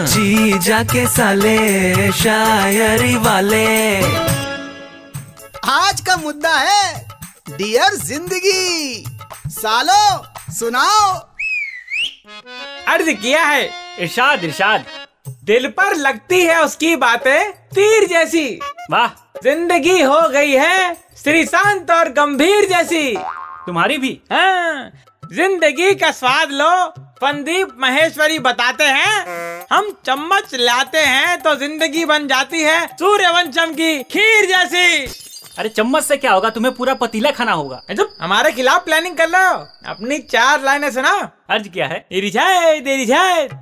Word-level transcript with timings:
जी 0.00 0.58
जाके 0.58 1.06
साले 1.06 2.12
शायरी 2.12 3.14
वाले। 3.16 3.66
आज 5.70 6.00
का 6.00 6.16
मुद्दा 6.16 6.54
है 6.54 7.06
डियर 7.50 7.94
ज़िंदगी। 7.96 9.04
सालो 9.50 10.52
सुनाओ। 10.54 11.12
अर्ज़ 12.88 13.10
किया 13.12 13.44
है 13.44 13.68
इरशाद 14.00 14.44
इरशाद। 14.44 14.84
दिल 15.44 15.68
पर 15.76 15.96
लगती 15.96 16.40
है 16.40 16.60
उसकी 16.62 16.94
बातें 16.96 17.50
तीर 17.74 18.08
जैसी। 18.08 18.48
वाह। 18.90 19.08
ज़िंदगी 19.44 20.00
हो 20.00 20.20
गई 20.28 20.52
है 20.52 20.94
श्री 21.24 21.44
शांत 21.46 21.90
और 21.90 22.08
गंभीर 22.12 22.68
जैसी। 22.68 23.16
तुम्हारी 23.66 23.98
भी? 23.98 24.20
हाँ। 24.32 24.90
ज़िंदगी 25.32 25.94
का 25.94 26.10
स्वाद 26.12 26.50
लो 26.52 26.72
पंदीप 27.20 27.68
महेश्वरी 27.78 28.38
बताते 28.40 28.84
हैं 28.86 29.66
हम 29.72 29.90
चम्मच 30.06 30.54
लाते 30.56 30.98
हैं 30.98 31.40
तो 31.42 31.54
ज़िंदगी 31.56 32.04
बन 32.04 32.26
जाती 32.28 32.62
है 32.62 32.86
सूर्यवंशम 32.90 33.72
की 33.74 34.02
खीर 34.04 34.46
जैसी। 34.48 35.04
अरे 35.58 35.68
चम्मच 35.68 36.04
से 36.04 36.16
क्या 36.16 36.32
होगा? 36.32 36.50
तुम्हें 36.50 36.74
पूरा 36.74 36.94
पतीला 36.94 37.30
खाना 37.30 37.52
होगा। 37.52 37.80
चुप, 37.90 38.16
हमारे 38.20 38.52
खिलाफ 38.52 38.84
प्लानिंग 38.84 39.16
कर 39.16 39.28
लो। 39.28 39.44
अपनी 39.90 40.18
चार 40.20 40.62
लाइनें 40.62 40.90
सुना। 40.90 41.12
अर्ज़ 41.50 41.68
क्या 41.68 41.86
है। 41.86 42.04
इरिशाद 42.12 42.88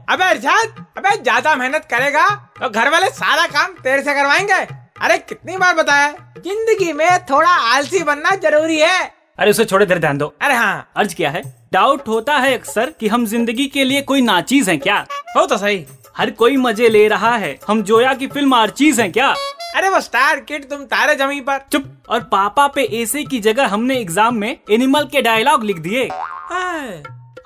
अबे 0.08 0.30
इरिशाद 0.30 0.84
अबे 0.98 1.16
ज़्यादा 1.18 1.54
मेहनत 1.56 1.88
करेगा 1.90 2.28
तो 2.60 2.68
घर 2.70 2.90
वाले 2.90 3.08
सारा 3.12 3.46
काम 3.48 3.72
तेरे 3.82 4.02
से 4.02 4.14
करवाएँगे। 4.14 4.66
अरे 5.00 5.18
कितनी 5.20 5.56
बार 5.56 5.74
बताया? 5.74 6.08
ज़िंदगी 6.38 6.92
में 6.92 7.24
थोड़ा 7.26 7.50
आलसी 7.50 8.02
बनना 8.04 8.34
ज़रूरी 8.38 8.78
है। 8.80 9.17
अरे 9.38 9.50
उसे 9.50 9.64
छोड़े 9.64 9.86
देर 9.86 9.98
ध्यान 9.98 10.18
दो। 10.18 10.26
अरे 10.42 10.54
हाँ। 10.54 10.90
अर्ज़ 10.96 11.14
क्या 11.16 11.30
है। 11.30 11.42
डाउट 11.72 12.08
होता 12.08 12.36
है 12.36 12.54
अक्सर 12.54 12.90
कि 13.00 13.08
हम 13.08 13.26
ज़िंदगी 13.26 13.66
के 13.66 13.84
लिए 13.84 14.00
कोई 14.02 14.20
नाचीज 14.20 14.68
हैं 14.68 14.78
क्या? 14.80 14.96
हो 15.36 15.44
तो 15.46 15.56
सही। 15.56 15.84
हर 16.16 16.30
कोई 16.30 16.56
मज़े 16.56 16.88
ले 16.88 17.06
रहा 17.08 17.34
है। 17.36 17.58
हम 17.68 17.82
जोया 17.82 18.14
की 18.14 18.26
फ़िल्म 18.26 18.54
आर्चीज 18.54 19.00
हैं 19.00 19.10
क्या? 19.12 19.28
अरे 19.76 19.88
वो 19.88 20.00
स्टार 20.00 20.40
किड 20.40 20.68
तुम 20.70 20.82
तारे 20.84 21.14
जमी 21.14 21.40
पर। 21.40 21.60
चुप। 21.72 21.84
और 22.08 22.20
पापा 22.32 22.66
पे 22.66 22.84
ऐसे 23.02 23.24
की 23.24 23.40
जगह 23.40 23.66
हमने 23.66 23.98
एग्ज़ाम 23.98 24.36
में 24.36 24.56
एनिमल 24.70 25.04
के 25.12 25.22
डायलॉग 25.22 25.64
लिख 25.64 25.78
दिए। 25.78 26.08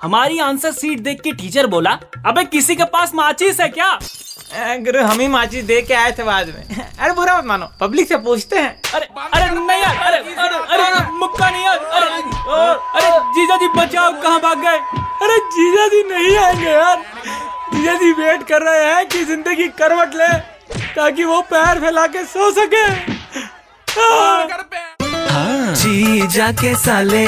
हमारी 0.03 0.39
आंसर 0.39 0.71
सीट 0.71 0.99
देख 0.99 1.21
के 1.21 1.31
टीचर 1.31 1.67
बोला 1.67 1.91
अबे 2.27 2.43
किसी 2.45 2.75
के 2.75 2.83
पास 2.85 3.13
माचिस 3.15 3.59
है 3.61 3.67
क्या? 3.69 3.97
गुरु 4.79 5.03
हम 5.03 5.19
ही 5.19 5.27
माचिस 5.27 5.63
दे 5.65 5.81
के 5.81 5.93
आए 5.93 6.11
थे 6.11 6.23
बाद 6.23 6.47
में। 6.47 6.81
अरे 6.89 7.13
बुरा 7.13 7.37
मत 7.37 7.45
मानो 7.45 7.69
पब्लिक 7.79 8.07
से 8.07 8.17
पूछते 8.19 8.57
हैं। 8.57 8.79
अरे 8.93 9.05
अरे 9.05 9.49
नहीं 9.57 9.82
अरे 12.47 13.09
जीजा 13.35 13.55
जी 13.57 13.67
बचाओ 13.75 14.11
कहाँ 14.21 14.39
भाग 14.41 14.57
गए? 14.63 14.77
अरे 15.25 15.37
जीजा 15.55 15.87
जी 15.93 16.01
नहीं 16.09 16.35
आएँगे 16.37 16.69
यार। 16.71 17.03
जीजा 17.73 17.93
जी 17.99 18.11
वेट 18.21 18.43
कर 18.47 18.61
रहे 18.61 18.83
हैं 18.93 19.05
कि 19.09 19.23
ज़िंदगी 19.25 19.67
करवट 19.79 20.15
ले 20.15 20.27
ताकि 20.95 21.23
वो 21.23 21.41
पैर 21.51 21.79
फैला 21.81 22.05
के 22.15 22.23
सो 22.33 22.51
सके। 22.59 22.85
हाँ। 24.01 24.47
जीजा 25.83 26.51
के 26.61 26.75
साले 26.83 27.25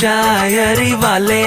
शायरी 0.00 0.92
वाले। 1.02 1.42